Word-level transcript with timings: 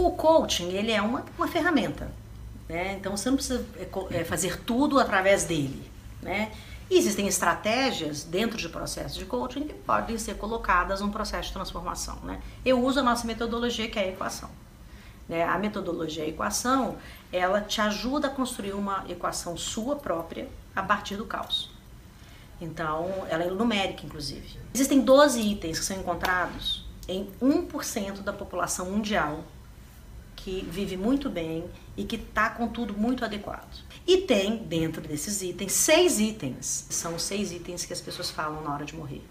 O 0.00 0.12
coaching, 0.12 0.70
ele 0.70 0.90
é 0.90 1.02
uma, 1.02 1.26
uma 1.36 1.46
ferramenta, 1.46 2.10
né? 2.66 2.94
Então 2.98 3.14
você 3.14 3.28
não 3.28 3.36
precisa 3.36 3.62
é, 3.76 4.20
é, 4.20 4.24
fazer 4.24 4.58
tudo 4.62 4.98
através 4.98 5.44
dele, 5.44 5.90
né? 6.22 6.52
E 6.88 6.96
existem 6.96 7.28
estratégias 7.28 8.24
dentro 8.24 8.56
de 8.56 8.66
processos 8.70 9.14
de 9.14 9.26
coaching 9.26 9.64
que 9.64 9.74
podem 9.74 10.16
ser 10.16 10.38
colocadas 10.38 11.02
num 11.02 11.10
processo 11.10 11.48
de 11.48 11.52
transformação, 11.52 12.16
né? 12.24 12.40
Eu 12.64 12.82
uso 12.82 13.00
a 13.00 13.02
nossa 13.02 13.26
metodologia 13.26 13.90
que 13.90 13.98
é 13.98 14.04
a 14.04 14.08
equação. 14.08 14.48
Né? 15.28 15.44
A 15.44 15.58
metodologia 15.58 16.24
a 16.24 16.26
equação, 16.26 16.96
ela 17.30 17.60
te 17.60 17.82
ajuda 17.82 18.28
a 18.28 18.30
construir 18.30 18.72
uma 18.72 19.04
equação 19.06 19.54
sua 19.54 19.96
própria 19.96 20.48
a 20.74 20.82
partir 20.82 21.16
do 21.16 21.26
caos. 21.26 21.70
Então, 22.58 23.26
ela 23.28 23.44
é 23.44 23.50
numérica, 23.50 24.06
inclusive. 24.06 24.58
Existem 24.72 25.02
12 25.02 25.40
itens 25.40 25.78
que 25.78 25.84
são 25.84 25.98
encontrados 25.98 26.86
em 27.06 27.30
1% 27.42 28.22
da 28.22 28.32
população 28.32 28.86
mundial 28.86 29.44
que 30.42 30.66
vive 30.70 30.96
muito 30.96 31.28
bem 31.28 31.68
e 31.96 32.04
que 32.04 32.16
está 32.16 32.50
com 32.50 32.66
tudo 32.66 32.94
muito 32.94 33.24
adequado. 33.24 33.84
E 34.06 34.18
tem, 34.18 34.56
dentro 34.56 35.02
desses 35.02 35.42
itens, 35.42 35.72
seis 35.72 36.18
itens. 36.18 36.86
São 36.90 37.14
os 37.14 37.22
seis 37.22 37.52
itens 37.52 37.84
que 37.84 37.92
as 37.92 38.00
pessoas 38.00 38.30
falam 38.30 38.62
na 38.62 38.72
hora 38.72 38.84
de 38.84 38.94
morrer. 38.94 39.22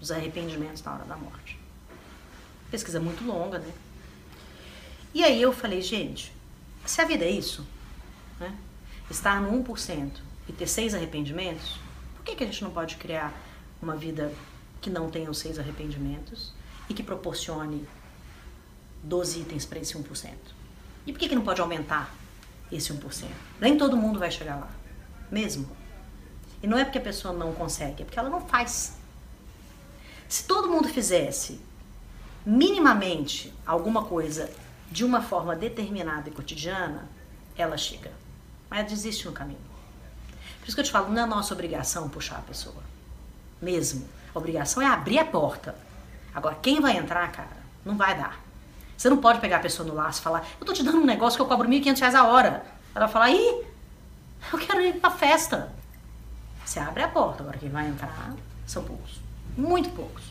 Os 0.00 0.10
arrependimentos 0.10 0.82
na 0.82 0.94
hora 0.94 1.04
da 1.04 1.16
morte. 1.16 1.58
Pesquisa 2.70 3.00
muito 3.00 3.24
longa, 3.24 3.58
né? 3.58 3.72
E 5.12 5.24
aí 5.24 5.42
eu 5.42 5.52
falei, 5.52 5.82
gente, 5.82 6.32
se 6.86 7.00
a 7.00 7.04
vida 7.04 7.24
é 7.24 7.30
isso, 7.30 7.66
né? 8.38 8.56
estar 9.10 9.40
no 9.40 9.64
1% 9.64 10.12
e 10.48 10.52
ter 10.52 10.68
seis 10.68 10.94
arrependimentos, 10.94 11.80
por 12.14 12.24
que, 12.24 12.36
que 12.36 12.44
a 12.44 12.46
gente 12.46 12.62
não 12.62 12.70
pode 12.70 12.96
criar 12.96 13.34
uma 13.82 13.96
vida 13.96 14.32
que 14.80 14.88
não 14.88 15.10
tenha 15.10 15.28
os 15.28 15.38
seis 15.38 15.58
arrependimentos 15.58 16.52
e 16.88 16.94
que 16.94 17.02
proporcione 17.02 17.86
12 19.02 19.40
itens 19.40 19.64
para 19.64 19.78
esse 19.78 19.94
1%? 19.94 20.30
E 21.06 21.12
por 21.12 21.18
que, 21.18 21.28
que 21.28 21.34
não 21.34 21.42
pode 21.42 21.60
aumentar 21.60 22.14
esse 22.70 22.92
1%? 22.92 23.26
Nem 23.60 23.76
todo 23.76 23.96
mundo 23.96 24.18
vai 24.18 24.30
chegar 24.30 24.56
lá, 24.56 24.70
mesmo. 25.30 25.68
E 26.62 26.66
não 26.66 26.78
é 26.78 26.84
porque 26.84 26.98
a 26.98 27.02
pessoa 27.02 27.32
não 27.32 27.52
consegue, 27.52 28.02
é 28.02 28.04
porque 28.04 28.18
ela 28.18 28.28
não 28.28 28.46
faz. 28.46 28.96
Se 30.28 30.44
todo 30.44 30.68
mundo 30.68 30.88
fizesse 30.88 31.60
minimamente 32.44 33.52
alguma 33.66 34.04
coisa 34.04 34.50
de 34.90 35.04
uma 35.04 35.22
forma 35.22 35.56
determinada 35.56 36.28
e 36.28 36.32
cotidiana, 36.32 37.08
ela 37.56 37.76
chega. 37.76 38.12
Mas 38.68 38.90
desiste 38.90 39.26
no 39.26 39.32
caminho. 39.32 39.58
Por 40.60 40.66
isso 40.66 40.76
que 40.76 40.80
eu 40.80 40.84
te 40.84 40.90
falo, 40.90 41.12
não 41.12 41.22
é 41.22 41.26
nossa 41.26 41.54
obrigação 41.54 42.08
puxar 42.08 42.38
a 42.38 42.42
pessoa. 42.42 42.82
Mesmo. 43.60 44.06
A 44.34 44.38
obrigação 44.38 44.82
é 44.82 44.86
abrir 44.86 45.18
a 45.18 45.24
porta. 45.24 45.74
Agora, 46.34 46.56
quem 46.56 46.80
vai 46.80 46.96
entrar, 46.96 47.30
cara, 47.32 47.56
não 47.84 47.96
vai 47.96 48.16
dar. 48.16 48.40
Você 49.00 49.08
não 49.08 49.16
pode 49.16 49.40
pegar 49.40 49.56
a 49.56 49.60
pessoa 49.60 49.88
no 49.88 49.94
laço 49.94 50.20
e 50.20 50.22
falar, 50.22 50.46
eu 50.60 50.66
tô 50.66 50.74
te 50.74 50.82
dando 50.82 50.98
um 50.98 51.06
negócio 51.06 51.38
que 51.38 51.40
eu 51.40 51.46
cobro 51.46 51.66
1.500 51.66 52.00
reais 52.00 52.14
a 52.14 52.24
hora. 52.24 52.66
Ela 52.94 53.06
vai 53.06 53.08
falar, 53.08 53.30
ih, 53.30 53.64
eu 54.52 54.58
quero 54.58 54.82
ir 54.82 55.00
pra 55.00 55.10
festa. 55.10 55.72
Você 56.62 56.78
abre 56.80 57.02
a 57.02 57.08
porta, 57.08 57.42
agora 57.42 57.56
quem 57.56 57.70
vai 57.70 57.88
entrar 57.88 58.34
são 58.66 58.84
poucos. 58.84 59.18
Muito 59.56 59.88
poucos. 59.88 60.24